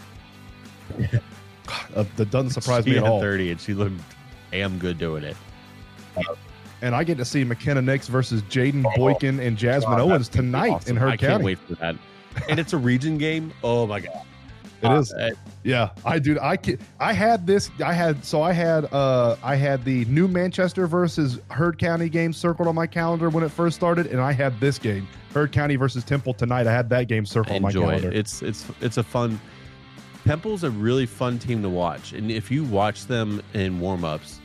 [1.94, 3.20] Uh, that doesn't surprise she me at had all.
[3.20, 3.94] 30, and she looked
[4.50, 5.36] damn good doing it.
[6.82, 10.28] And I get to see McKenna Nix versus Jaden Oh, Boykin and Jasmine God, Owens
[10.28, 10.96] that's gonna be tonight awesome.
[10.96, 11.96] in Heard I can't wait for that.
[12.48, 13.52] And it's a region game.
[13.62, 14.22] Oh my god.
[14.82, 15.12] It is.
[15.12, 15.30] Uh,
[15.64, 16.38] Yeah, I do.
[16.40, 17.70] I can, I had this.
[17.84, 22.32] I had so I had uh I had the New Manchester versus Heard County game
[22.32, 25.76] circled on my calendar when it first started, and I had this game Heard County
[25.76, 26.66] versus Temple tonight.
[26.66, 28.08] I had that game circled on my calendar.
[28.08, 28.16] it.
[28.16, 29.40] It's it's it's a fun.
[30.24, 34.40] Temple's a really fun team to watch, and if you watch them in warm-ups,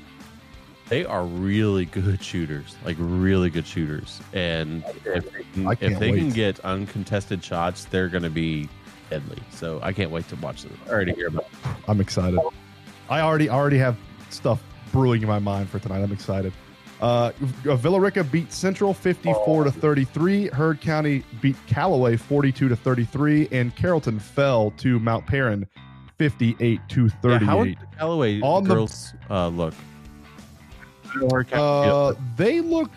[0.90, 4.20] they are really good shooters, like really good shooters.
[4.34, 8.70] And if they can, if they can get uncontested shots, they're going to be
[9.10, 9.38] deadly.
[9.52, 10.78] So I can't wait to watch them.
[10.88, 11.46] I already hear about.
[11.46, 11.70] It.
[11.88, 12.40] I'm excited.
[13.10, 13.98] I already already have
[14.30, 16.02] stuff brewing in my mind for tonight.
[16.02, 16.54] I'm excited.
[17.00, 20.48] Uh, Villa Rica beat Central 54 to 33.
[20.48, 25.68] Heard County beat Callaway 42 to 33, and Carrollton fell to Mount Paran
[26.18, 27.42] 58 to 38.
[27.42, 29.74] Yeah, how would the Callaway On the- girls uh, look?
[31.52, 32.92] Uh, they look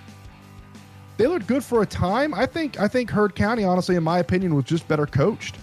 [1.16, 2.34] they looked good for a time.
[2.34, 5.56] I think I think Heard County, honestly, in my opinion, was just better coached.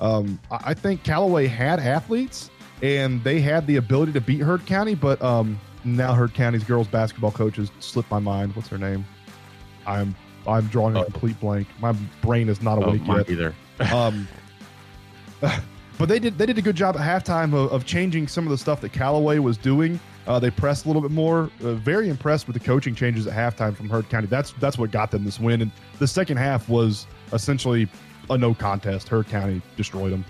[0.00, 2.50] Um, I think Callaway had athletes
[2.82, 6.86] and they had the ability to beat Heard County, but um, now Heard County's girls
[6.88, 8.54] basketball coach has slipped my mind.
[8.54, 9.04] What's her name?
[9.86, 10.14] I'm
[10.46, 11.04] I'm drawing a Oh.
[11.04, 11.66] complete blank.
[11.80, 13.30] My brain is not oh, awake mine yet.
[13.30, 13.54] either.
[13.92, 14.26] Um,
[15.98, 18.50] but they did they did a good job at halftime of, of changing some of
[18.50, 20.00] the stuff that Callaway was doing.
[20.26, 21.50] Uh, they pressed a little bit more.
[21.62, 24.26] Uh, very impressed with the coaching changes at halftime from Heard County.
[24.26, 25.62] That's that's what got them this win.
[25.62, 27.86] And the second half was essentially
[28.30, 29.08] a no contest.
[29.08, 30.24] Heard County destroyed them.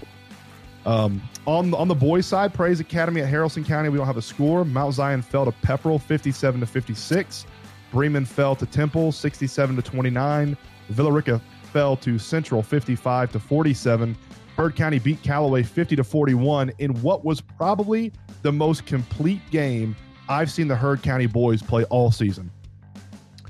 [0.84, 3.88] Um, on on the boys' side, Praise Academy at Haralson County.
[3.88, 4.64] We don't have a score.
[4.64, 7.46] Mount Zion fell to Pepperell, fifty-seven to fifty-six.
[7.92, 10.56] Bremen fell to Temple, sixty-seven to twenty-nine.
[10.90, 11.40] Villa Rica
[11.72, 14.16] fell to Central, fifty-five to forty-seven.
[14.56, 19.94] Heard County beat Callaway 50 to 41 in what was probably the most complete game
[20.30, 22.50] I've seen the Heard County boys play all season.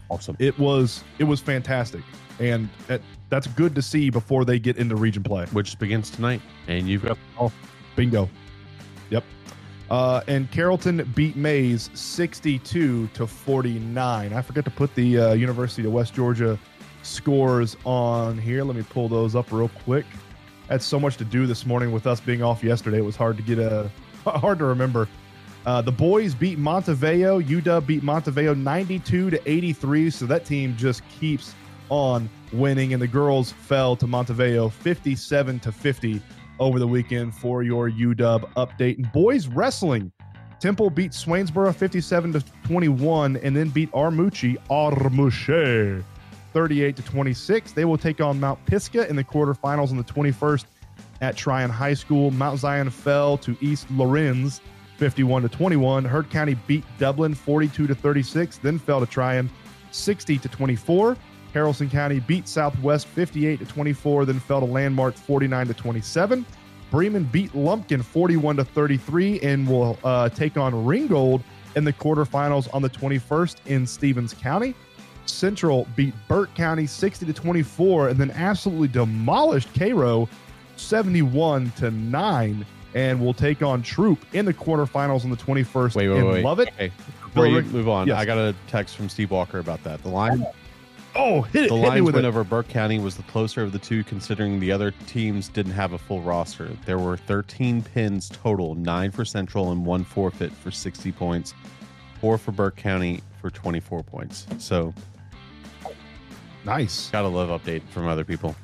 [0.08, 0.36] Awesome.
[0.38, 2.02] It was it was fantastic,
[2.38, 5.46] and that, that's good to see before they get into region play.
[5.46, 7.18] Which begins tonight, and you've got
[7.94, 8.28] Bingo.
[9.10, 9.24] Yep.
[9.90, 14.32] Uh, and Carrollton beat Mays 62 to 49.
[14.32, 16.58] I forgot to put the uh, University of West Georgia
[17.02, 18.64] scores on here.
[18.64, 20.06] Let me pull those up real quick.
[20.68, 22.98] Had so much to do this morning with us being off yesterday.
[22.98, 23.90] It was hard to get a
[24.24, 25.08] hard to remember.
[25.64, 27.44] Uh, the boys beat Montevallo.
[27.44, 30.10] UW beat Montevallo 92 to 83.
[30.10, 31.54] So that team just keeps
[31.88, 32.92] on winning.
[32.92, 36.22] And the girls fell to Montevallo 57 to 50
[36.58, 38.96] over the weekend for your UW update.
[38.96, 40.12] And boys wrestling,
[40.60, 46.02] Temple beat Swainsboro 57 to 21 and then beat Armucci, Armuchee
[46.52, 47.72] 38 to 26.
[47.72, 50.64] They will take on Mount Pisgah in the quarterfinals on the 21st
[51.20, 52.30] at Trion High School.
[52.30, 54.60] Mount Zion fell to East Laurens
[54.96, 56.04] 51 to 21.
[56.04, 59.50] Heard County beat Dublin 42 to 36, then fell to Trion
[59.90, 61.16] 60 to 24.
[61.56, 66.44] Haralson County beat Southwest 58 to 24, then fell to Landmark 49 to 27.
[66.90, 71.42] Bremen beat Lumpkin 41 to 33 and will uh, take on Ringgold
[71.74, 74.74] in the quarterfinals on the 21st in Stephens County.
[75.24, 80.28] Central beat Burke County 60 to 24 and then absolutely demolished Cairo
[80.76, 86.08] 71 to 9 and will take on Troup in the quarterfinals on the 21st wait,
[86.08, 86.44] wait, in wait.
[86.44, 86.68] Lovett.
[86.68, 86.92] Okay,
[87.24, 88.16] before you Rick- move on, yes.
[88.16, 90.02] I got a text from Steve Walker about that.
[90.02, 90.46] The line,
[91.16, 91.68] Oh, hit it.
[91.68, 92.28] the hit me Lions with win it.
[92.28, 95.92] over Burke County was the closer of the two, considering the other teams didn't have
[95.92, 96.68] a full roster.
[96.84, 101.54] There were 13 pins total, nine for Central and one forfeit for 60 points,
[102.20, 104.46] four for Burke County for 24 points.
[104.58, 104.92] So,
[106.64, 107.10] Nice.
[107.10, 108.54] gotta love update from other people.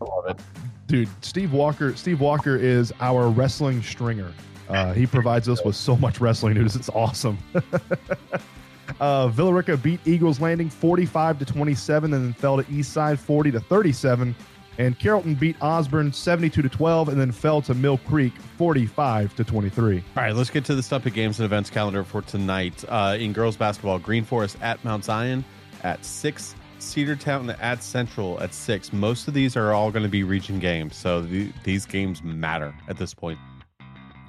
[0.00, 0.38] I love it.
[0.86, 4.32] dude steve walker steve walker is our wrestling stringer
[4.68, 7.38] uh, he provides us with so much wrestling news it's awesome
[9.00, 13.52] uh, villa rica beat eagles landing 45 to 27 and then fell to eastside 40
[13.52, 14.34] to 37
[14.78, 19.44] and carrollton beat osborne 72 to 12 and then fell to mill creek 45 to
[19.44, 22.84] 23 All right, let's get to the Stumpy Games and Events calendar for tonight.
[22.88, 25.44] Uh, in girls basketball, Green Forest at Mount Zion,
[25.82, 26.54] at six.
[26.80, 28.92] Cedartown at Central at six.
[28.92, 32.74] Most of these are all going to be region games, so the, these games matter
[32.88, 33.38] at this point.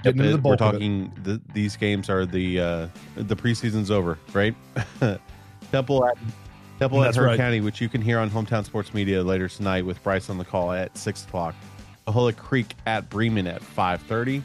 [0.03, 0.71] Into the We're bulk of it.
[0.73, 1.11] talking.
[1.23, 4.55] The, these games are the uh, the preseason's over, right?
[5.71, 6.17] Temple at
[6.79, 7.37] Temple at That's right.
[7.37, 10.45] County, which you can hear on Hometown Sports Media later tonight with Bryce on the
[10.45, 11.55] call at six o'clock.
[12.07, 14.43] Ahola Creek at Bremen at five thirty.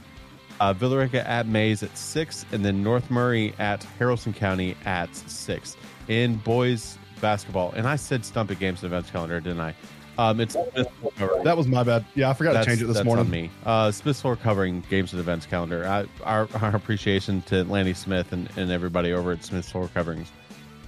[0.60, 5.14] Uh, Villa Rica at Mays at six, and then North Murray at Haralson County at
[5.14, 5.76] six.
[6.08, 9.74] In boys basketball, and I said Stumpy Games and Events calendar, didn't I?
[10.18, 12.04] Um, it's That was my bad.
[12.14, 13.26] Yeah, I forgot to change it this that's morning.
[13.26, 13.50] on me.
[13.64, 15.86] Uh, Smith's Floor covering games and events calendar.
[15.86, 20.30] I, our, our appreciation to Lanny Smith and, and everybody over at Smith's Floor coverings.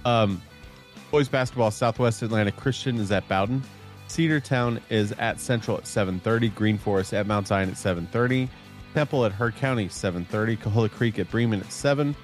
[0.05, 0.41] Um,
[1.11, 3.61] boys basketball, Southwest Atlanta Christian is at Bowdon.
[4.07, 6.53] Cedartown is at Central at 7:30.
[6.55, 8.49] Green Forest at Mount Zion at 7:30.
[8.95, 10.57] Temple at Heard County 7:30.
[10.57, 12.15] Cahola Creek at Bremen at 7.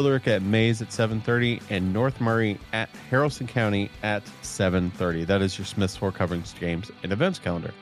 [0.00, 5.26] Villa Rica at Mays at 7:30, and North Murray at Haralson County at 7:30.
[5.26, 7.74] That is your Smith's Floor coverings games and events calendar.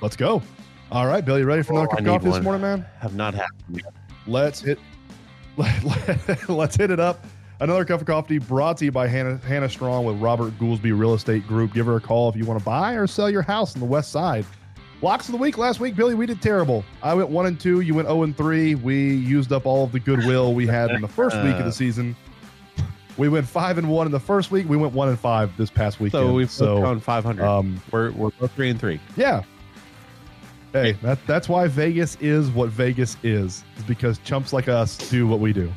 [0.00, 0.42] Let's go.
[0.90, 2.84] All right, Bill, you ready for another Oh, I cup coffee this morning, man?
[2.98, 3.76] Have not happened.
[3.76, 3.94] yet.
[4.26, 4.80] Let's hit.
[6.48, 7.24] Let's hit it up.
[7.60, 11.14] Another cup of coffee brought to you by Hannah, Hannah Strawn with Robert Goolsby Real
[11.14, 11.72] Estate Group.
[11.74, 13.86] Give her a call if you want to buy or sell your house in the
[13.86, 14.44] west side.
[15.02, 16.14] Locks of the week last week, Billy.
[16.14, 16.84] We did terrible.
[17.02, 17.80] I went one and two.
[17.80, 18.76] You went zero and three.
[18.76, 21.72] We used up all of the goodwill we had in the first week of the
[21.84, 22.14] season.
[23.16, 24.68] We went five and one in the first week.
[24.68, 26.24] We went one and five this past weekend.
[26.24, 27.44] So we've so on 500.
[27.44, 29.00] um, we're we're both three and three.
[29.16, 29.42] yeah.
[30.72, 33.62] Hey, that, that's why Vegas is what Vegas is.
[33.76, 35.70] Is because chumps like us do what we do.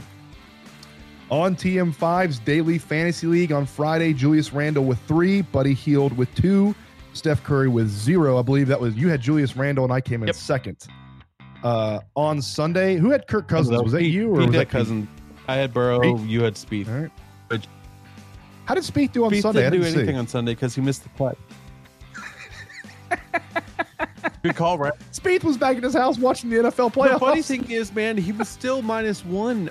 [1.30, 6.74] On TM5's daily fantasy league on Friday, Julius Randle with three, Buddy Hield with two,
[7.16, 8.38] Steph Curry with zero.
[8.38, 10.36] I believe that was you had Julius Randle and I came in Yep.
[10.36, 10.88] second.
[11.64, 13.82] Uh, on Sunday, who had Kirk Cousins?
[13.82, 15.08] Was that Pete- you or Pete was that cousin?
[15.48, 16.00] I had Burrow.
[16.18, 16.28] Pete?
[16.28, 16.88] You had Speed.
[16.90, 17.12] All right.
[18.66, 19.62] How did Speed do on Speed Sunday?
[19.62, 20.20] I didn't do didn't anything see.
[20.20, 21.38] on Sunday because he missed the cut.
[24.44, 24.94] Good call, right?
[25.12, 27.14] Speed was back in his house watching the NFL playoffs.
[27.14, 29.70] The funny thing is, man, he was still minus one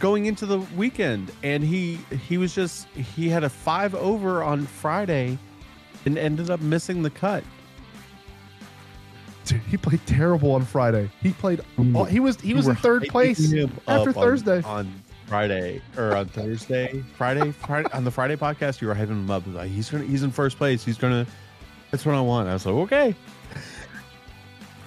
[0.00, 1.96] going into the weekend, and he
[2.28, 5.38] he was just he had a five over on Friday,
[6.04, 7.44] and ended up missing the cut.
[9.44, 11.10] Dude, he played terrible on Friday.
[11.20, 11.60] He played.
[11.78, 13.52] oh, he was he was in third place
[13.88, 14.62] after up on- Thursday.
[14.62, 18.82] on, Friday or on Thursday, Friday, Friday on the Friday podcast.
[18.82, 20.84] You were hyping him up like he's gonna he's in first place.
[20.84, 21.26] He's gonna.
[21.90, 22.48] That's what I want.
[22.48, 23.14] I was like, okay.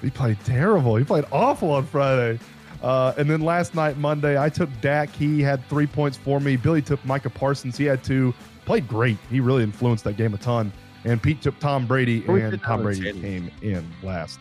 [0.01, 0.95] He played terrible.
[0.97, 2.39] He played awful on Friday.
[2.83, 5.09] Uh, and then last night, Monday, I took Dak.
[5.09, 6.55] He had three points for me.
[6.57, 7.75] Billy took Micah Parsons.
[7.77, 8.33] He had two.
[8.65, 9.17] Played great.
[9.31, 10.71] He really influenced that game a ton.
[11.05, 14.39] And Pete took Tom Brady, Where and Tom Brady came in last.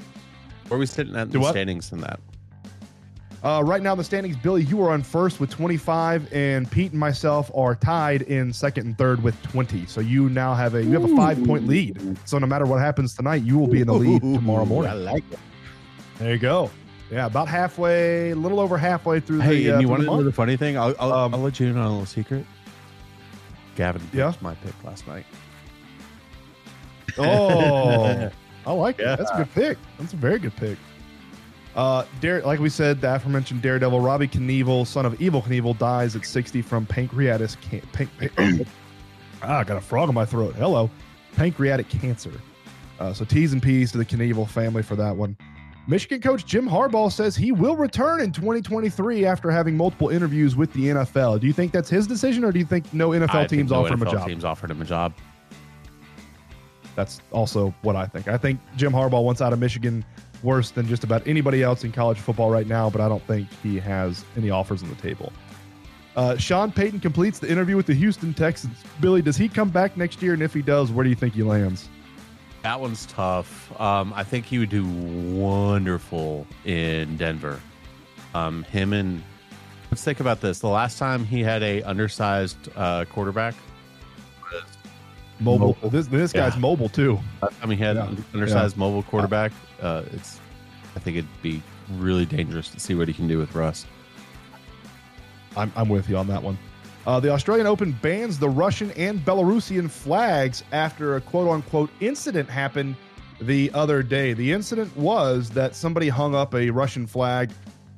[0.69, 1.51] Where are we sitting at Do the what?
[1.53, 2.19] standings in that?
[3.43, 6.99] Uh, right now, the standings, Billy, you are on first with 25, and Pete and
[7.01, 9.85] myself are tied in second and third with 20.
[9.85, 12.17] So you now have a you have a five point lead.
[12.25, 14.91] So no matter what happens tonight, you will be in the lead tomorrow morning.
[14.91, 15.39] I like it.
[16.19, 16.71] There you go.
[17.11, 19.77] Yeah, about halfway, a little over halfway through Hey, the.
[19.77, 20.79] uh, you want to know the funny thing?
[20.79, 22.47] I'll, I'll, Um, I'll let you in on a little secret.
[23.77, 24.33] Gavin picked Yeah?
[24.41, 25.27] my pick last night.
[27.19, 28.31] Oh,
[28.67, 29.15] I like Yeah.
[29.15, 29.17] it.
[29.19, 29.79] That's a good pick.
[29.99, 30.79] That's a very good pick.
[31.75, 36.15] Uh, Dare, like we said, the aforementioned Daredevil Robbie Knievel, son of Evel Knievel, dies
[36.15, 38.67] at 60 from pancreatic can- pan- pan-
[39.43, 40.55] ah, I got a frog in my throat.
[40.55, 40.89] Hello,
[41.35, 42.31] pancreatic cancer.
[43.01, 45.37] Uh, so T's and P's to the Knievel family for that one.
[45.89, 50.73] Michigan coach Jim Harbaugh says he will return in 2023 after having multiple interviews with
[50.73, 51.41] the NFL.
[51.41, 53.81] Do you think that's his decision, or do you think no NFL I teams no
[53.85, 54.29] offered him a job?
[54.29, 55.13] Teams offered him a job.
[56.95, 58.29] That's also what I think.
[58.29, 60.05] I think Jim Harbaugh wants out of Michigan
[60.43, 63.49] worse than just about anybody else in college football right now, but I don't think
[63.63, 65.33] he has any offers on the table.
[66.17, 68.77] Uh, Sean Payton completes the interview with the Houston Texans.
[69.01, 70.33] Billy, does he come back next year?
[70.33, 71.89] And if he does, where do you think he lands?
[72.63, 73.79] That one's tough.
[73.81, 77.61] Um, I think he would do wonderful in Denver.
[78.33, 79.23] Um, him and
[79.91, 80.61] let's think about this.
[80.61, 83.55] The last time he had a undersized uh, quarterback,
[85.41, 85.69] Mobile.
[85.69, 85.91] Mobile.
[85.91, 86.61] This this guy's Yeah.
[86.61, 87.19] mobile too.
[87.63, 88.09] I mean, he had Yeah.
[88.09, 90.41] an undersized mobile quarterback, uh, it's.
[90.97, 91.61] I think it'd be
[91.97, 93.85] really dangerous to see what he can do with Russ.
[95.57, 96.57] I'm, I'm with you on that one.
[97.07, 102.49] Uh, the Australian Open bans the Russian and Belarusian flags after a quote unquote incident
[102.49, 102.97] happened
[103.41, 104.33] the other day.
[104.33, 107.51] The incident was that somebody hung up a Russian flag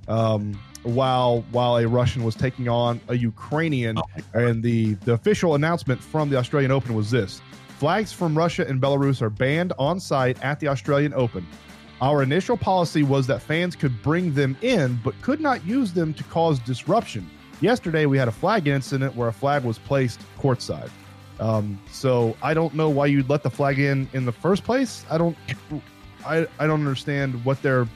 [0.08, 3.98] um, while while a Russian was taking on a Ukrainian,
[4.34, 7.42] and the the official announcement from the Australian Open was this:
[7.78, 11.46] flags from Russia and Belarus are banned on site at the Australian Open.
[12.00, 16.12] Our initial policy was that fans could bring them in, but could not use them
[16.14, 17.28] to cause disruption.
[17.60, 20.90] Yesterday, we had a flag incident where a flag was placed courtside.
[21.40, 25.04] Um, so I don't know why you'd let the flag in in the first place.
[25.10, 25.36] I don't,
[26.24, 27.86] I, I don't understand what their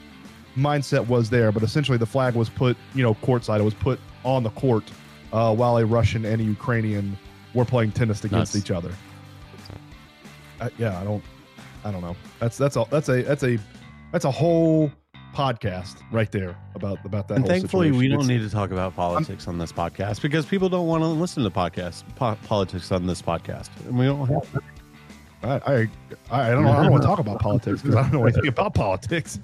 [0.57, 1.51] mindset was there.
[1.51, 3.59] But essentially, the flag was put, you know, courtside.
[3.59, 4.83] It was put on the court
[5.33, 7.17] uh, while a Russian and a Ukrainian
[7.53, 8.91] were playing tennis against each other.
[10.59, 11.23] Uh, yeah, I don't,
[11.83, 12.15] I don't know.
[12.39, 13.57] That's that's a that's a that's a
[14.11, 14.91] that's a whole
[15.33, 17.37] podcast right there about about that.
[17.37, 20.69] and thankfully, we don't It's- need to talk about politics on this podcast because people
[20.69, 24.61] don't want to listen to podcasts po- politics on this podcast, and we don't have.
[25.43, 25.89] I, I,
[26.29, 26.71] I don't know.
[26.71, 29.39] I don't want to talk about politics because I don't know anything about politics.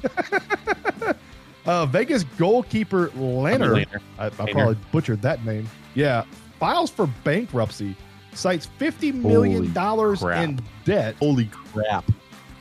[1.65, 3.85] uh, Vegas goalkeeper Lanner,
[4.19, 5.67] I, I probably butchered that name.
[5.95, 6.23] Yeah,
[6.59, 7.95] files for bankruptcy,
[8.33, 12.05] cites fifty million dollars in debt, Holy crap!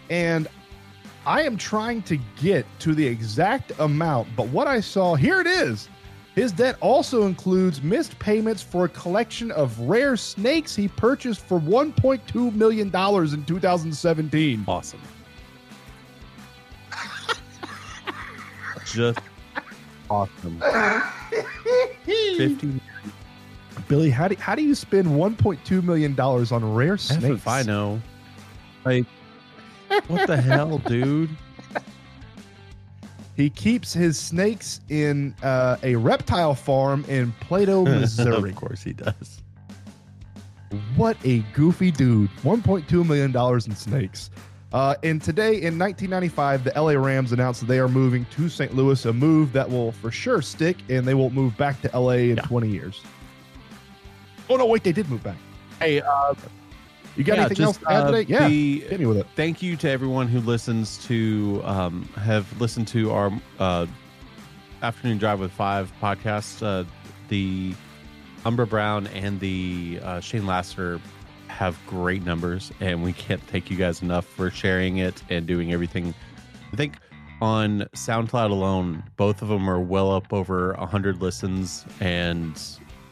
[0.09, 0.49] and
[1.26, 4.28] I am trying to get to the exact amount.
[4.37, 5.89] But what I saw here it is.
[6.37, 11.59] His debt also includes missed payments for a collection of rare snakes he purchased for
[11.59, 14.62] 1.2 million dollars in 2017.
[14.68, 15.01] Awesome.
[18.84, 19.18] Just
[20.11, 20.62] awesome.
[22.05, 22.80] Fifty.
[23.89, 27.24] Billy, how do how do you spend 1.2 million dollars on rare F snakes?
[27.24, 28.01] if I know.
[28.84, 29.07] Like,
[30.07, 31.30] what the hell, dude?
[33.37, 38.51] He keeps his snakes in uh, a reptile farm in Plato, Missouri.
[38.51, 39.43] of course he does.
[40.97, 42.30] what a goofy dude!
[42.43, 44.30] 1.2 million dollars in snakes.
[44.72, 48.74] Uh, and today, in 1995, the LA Rams announced that they are moving to St.
[48.74, 52.11] Louis, a move that will for sure stick, and they won't move back to LA
[52.12, 52.43] in Yeah.
[52.43, 53.03] 20 years.
[54.51, 55.37] Oh no, wait, they did move back.
[55.78, 56.34] Hey, uh,
[57.17, 58.27] You got yeah, anything else to add uh, today?
[58.29, 59.27] Yeah, the- hit me with it.
[59.37, 63.87] thank you to everyone who listens to um, have listened to our uh,
[64.83, 66.85] afternoon drive with five podcast uh,
[67.29, 67.75] the
[68.45, 71.01] umbra brown and the uh, shane lasseter
[71.49, 75.73] have great numbers and we can't thank you guys enough for sharing it and doing
[75.73, 76.14] everything
[76.73, 76.99] i think
[77.41, 82.61] on soundcloud alone both of them are well up over 100 listens and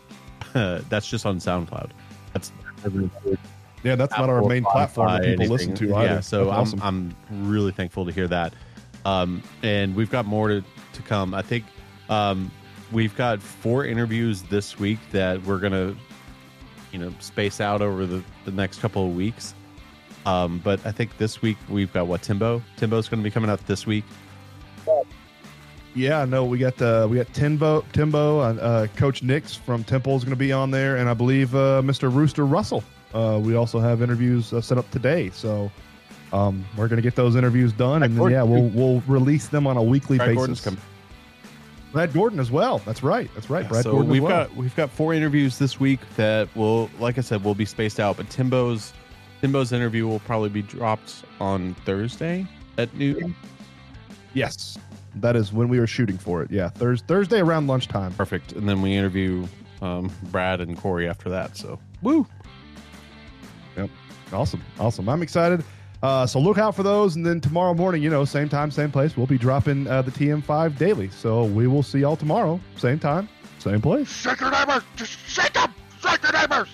[0.52, 1.90] that's just on soundcloud
[2.34, 2.52] that's
[3.84, 6.14] Yeah, that's not our Apple, main platform that Spotify, people listen to either.
[6.14, 6.80] Yeah, so I'm awesome.
[6.82, 8.54] I'm really thankful to hear that.
[9.04, 10.64] Um, and we've got more to,
[10.94, 11.34] to come.
[11.34, 11.64] I think
[12.08, 12.50] um,
[12.90, 15.94] we've got four interviews this week that we're gonna,
[16.92, 19.54] you know, space out over the, the next couple of weeks.
[20.26, 22.62] Um, but I think this week we've got what Timbo.
[22.76, 24.04] Timbo's going to be coming out this week.
[25.94, 30.16] Yeah, no, we got uh, we got Timbo, Timbo, uh, uh, Coach Nix from Temple
[30.16, 32.12] is going to be on there, and I believe uh, Mr.
[32.12, 32.82] Rooster Russell.
[33.14, 35.70] Uh, we also have interviews uh, set up today, so
[36.32, 39.66] um, we're going to get those interviews done, and then, yeah, we'll we'll release them
[39.66, 40.60] on a weekly Brad basis.
[40.64, 40.84] Gordon's.
[41.92, 42.78] Brad Gordon as well.
[42.78, 43.30] That's right.
[43.34, 43.68] That's right.
[43.68, 44.46] Brad so Gordon we've as well.
[44.48, 48.00] got we've got four interviews this week that will, like I said, will be spaced
[48.00, 48.16] out.
[48.16, 48.92] But Timbo's
[49.40, 52.48] Timbo's interview will probably be dropped on Thursday
[52.78, 53.36] at noon.
[54.32, 54.76] yes,
[55.14, 56.50] that is when we were shooting for it.
[56.50, 58.12] Yeah, Thurs Thursday around lunchtime.
[58.14, 58.52] Perfect.
[58.52, 59.46] And then we interview
[59.80, 61.56] um, Brad and Corey after that.
[61.56, 62.26] So woo.
[64.34, 65.08] Awesome, awesome.
[65.08, 65.64] I'm excited.
[66.02, 68.90] Uh, so look out for those, and then tomorrow morning, you know, same time, same
[68.90, 71.08] place, we'll be dropping uh, the TM5 daily.
[71.08, 73.26] So we will see y'all tomorrow, same time,
[73.58, 74.12] same place.
[74.12, 74.82] Shake your neighbors!
[74.96, 75.72] Just shake them!
[76.02, 76.68] Shake your neighbors!